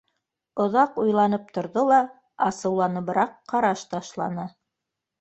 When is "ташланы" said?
3.97-4.53